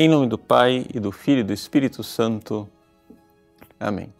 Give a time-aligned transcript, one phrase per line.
[0.00, 2.68] Em nome do Pai e do Filho e do Espírito Santo.
[3.80, 4.14] Amém.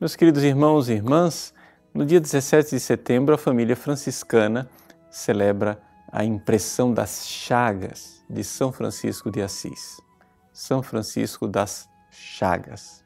[0.00, 1.52] Meus queridos irmãos e irmãs,
[1.92, 4.70] no dia 17 de setembro, a família franciscana
[5.10, 5.78] celebra
[6.10, 10.00] a impressão das chagas de São Francisco de Assis.
[10.50, 13.04] São Francisco das Chagas.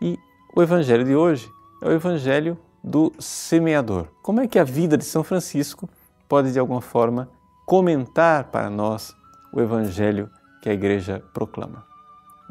[0.00, 0.16] E
[0.54, 1.50] o evangelho de hoje
[1.82, 4.06] é o evangelho do semeador.
[4.22, 5.90] Como é que a vida de São Francisco
[6.28, 7.28] pode de alguma forma
[7.66, 9.12] comentar para nós
[9.52, 10.30] o evangelho
[10.60, 11.84] que a igreja proclama?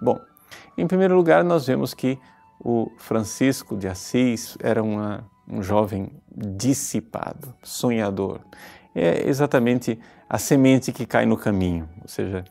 [0.01, 0.19] Bom,
[0.77, 2.19] em primeiro lugar, nós vemos que
[2.59, 8.41] o Francisco de Assis era uma, um jovem dissipado, sonhador.
[8.93, 12.45] É exatamente a semente que cai no caminho, ou seja,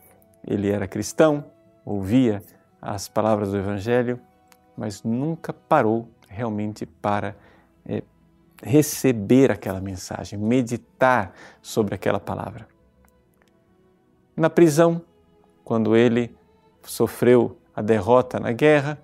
[0.45, 1.45] ele era cristão,
[1.85, 2.43] ouvia
[2.81, 4.19] as palavras do Evangelho,
[4.75, 7.35] mas nunca parou realmente para
[7.85, 8.01] é,
[8.63, 12.70] receber aquela mensagem, meditar sobre aquela palavra.
[14.35, 15.01] Na prisão,
[15.63, 16.35] quando ele
[16.83, 18.97] sofreu a derrota na guerra,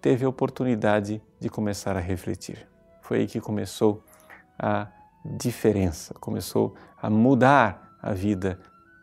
[0.00, 2.66] teve a oportunidade de começar a refletir.
[3.00, 4.02] Foi aí que começou
[4.58, 4.88] a
[5.24, 8.58] diferença, começou a mudar a vida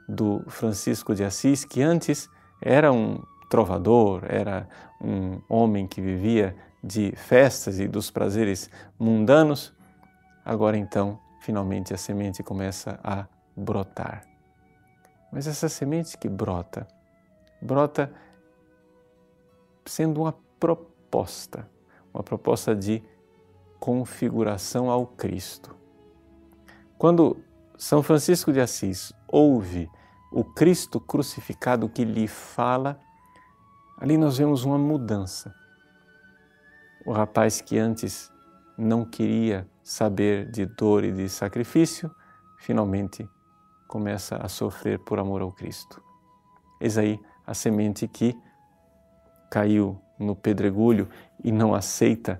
[0.07, 2.29] do Francisco de Assis, que antes
[2.61, 4.67] era um trovador, era
[5.01, 9.73] um homem que vivia de festas e dos prazeres mundanos.
[10.43, 14.23] Agora então, finalmente a semente começa a brotar.
[15.31, 16.87] Mas essa semente que brota,
[17.61, 18.11] brota
[19.85, 21.69] sendo uma proposta,
[22.13, 23.03] uma proposta de
[23.79, 25.75] configuração ao Cristo.
[26.97, 27.37] Quando
[27.77, 29.89] São Francisco de Assis ouve
[30.31, 32.99] o Cristo crucificado que lhe fala,
[33.97, 35.53] ali nós vemos uma mudança.
[37.05, 38.31] O rapaz que antes
[38.77, 42.13] não queria saber de dor e de sacrifício,
[42.57, 43.27] finalmente
[43.89, 46.01] começa a sofrer por amor ao Cristo.
[46.79, 48.37] Eis aí a semente que
[49.49, 51.09] caiu no pedregulho
[51.43, 52.39] e não aceita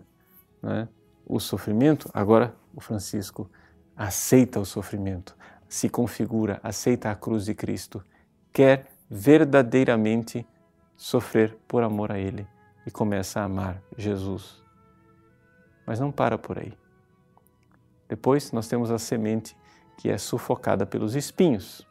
[0.62, 0.88] né,
[1.26, 3.50] o sofrimento, agora o Francisco
[3.98, 5.36] aceita o sofrimento,
[5.68, 8.06] se configura, aceita a cruz de Cristo,
[8.54, 10.48] quer verdadeiramente
[10.96, 12.48] sofrer por amor a Ele
[12.86, 14.62] e começa a amar Jesus.
[15.84, 16.78] Mas não para por aí.
[18.08, 19.58] Depois nós temos a semente
[20.00, 21.86] que é sufocada pelos espinhos,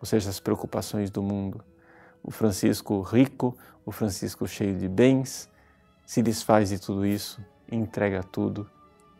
[0.00, 1.64] ou seja, as preocupações do mundo,
[2.24, 5.48] o Francisco rico, o Francisco cheio de bens,
[6.04, 8.68] se desfaz de tudo isso, entrega tudo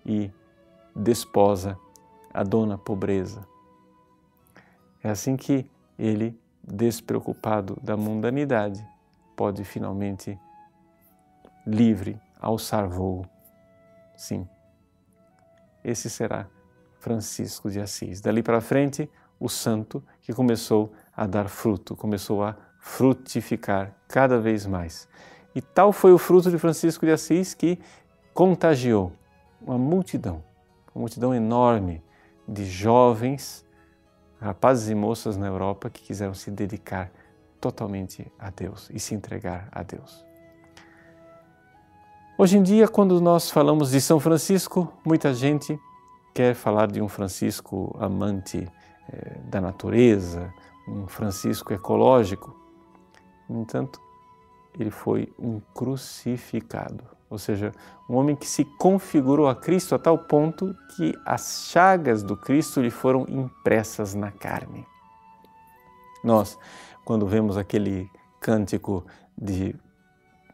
[0.04, 0.28] e
[0.94, 1.78] desposa
[2.34, 3.46] a dona pobreza.
[5.04, 8.84] É assim que ele, despreocupado da mundanidade,
[9.36, 10.36] pode finalmente,
[11.64, 13.24] livre, alçar voo.
[14.16, 14.48] Sim,
[15.84, 16.48] esse será
[17.00, 18.20] Francisco de Assis.
[18.20, 24.66] Dali para frente, o santo que começou a dar fruto, começou a frutificar cada vez
[24.66, 25.08] mais.
[25.54, 27.78] E tal foi o fruto de Francisco de Assis que
[28.32, 29.12] contagiou
[29.60, 30.44] uma multidão,
[30.94, 32.02] uma multidão enorme
[32.46, 33.64] de jovens,
[34.40, 37.10] rapazes e moças na Europa que quiseram se dedicar
[37.60, 40.24] totalmente a Deus e se entregar a Deus.
[42.38, 45.78] Hoje em dia, quando nós falamos de São Francisco, muita gente
[46.34, 48.68] quer falar de um Francisco amante
[49.12, 50.52] eh, da natureza,
[50.86, 52.56] um Francisco ecológico.
[53.48, 54.00] No entanto,
[54.78, 57.72] ele foi um crucificado, ou seja,
[58.08, 62.80] um homem que se configurou a Cristo a tal ponto que as chagas do Cristo
[62.80, 64.86] lhe foram impressas na carne.
[66.22, 66.58] Nós,
[67.04, 69.04] quando vemos aquele cântico
[69.36, 69.74] de,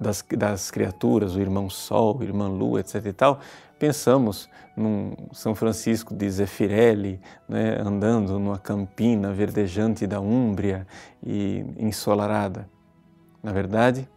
[0.01, 3.07] das, das criaturas, o irmão Sol, o irmã Lua, etc.
[3.07, 3.41] e tal,
[3.79, 10.87] pensamos num São Francisco de Zefirelli, né, andando numa campina verdejante da Úmbria
[11.23, 12.69] e ensolarada.
[13.43, 14.09] Na verdade,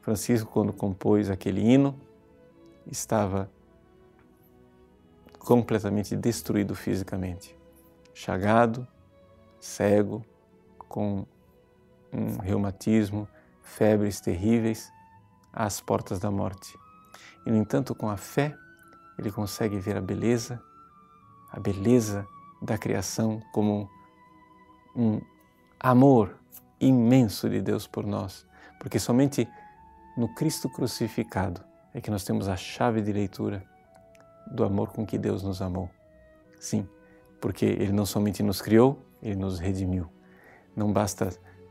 [0.00, 1.94] Francisco, quando compôs aquele hino,
[2.90, 3.48] estava
[5.38, 7.56] completamente destruído fisicamente,
[8.14, 8.86] chagado,
[9.60, 10.24] cego,
[10.88, 11.24] com
[12.12, 13.26] um reumatismo,
[13.62, 14.92] febres terríveis,
[15.52, 16.78] às portas da morte.
[17.44, 18.56] E, no entanto, com a fé,
[19.18, 20.62] ele consegue ver a beleza,
[21.50, 22.26] a beleza
[22.60, 23.90] da criação como
[24.94, 25.20] um
[25.78, 26.36] amor
[26.80, 28.46] imenso de Deus por nós
[28.82, 29.48] porque somente
[30.16, 31.60] no Cristo crucificado
[31.94, 33.64] é que nós temos a chave de leitura
[34.44, 35.88] do amor com que Deus nos amou.
[36.58, 36.88] Sim,
[37.40, 40.08] porque Ele não somente nos criou, Ele nos redimiu.
[40.74, 41.30] Não basta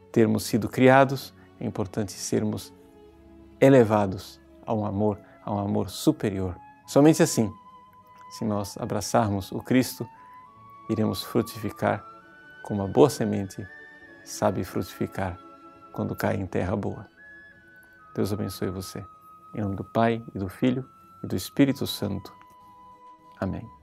[0.09, 2.73] termos sido criados, é importante sermos
[3.61, 6.57] elevados a um amor, a um amor superior.
[6.87, 7.51] Somente assim,
[8.31, 10.07] se nós abraçarmos o Cristo,
[10.89, 12.03] iremos frutificar
[12.63, 13.65] como uma boa semente
[14.23, 15.37] sabe frutificar
[15.91, 17.07] quando cai em terra boa.
[18.15, 19.05] Deus abençoe você.
[19.53, 20.87] Em nome do Pai, e do Filho,
[21.23, 22.33] e do Espírito Santo.
[23.39, 23.80] Amém.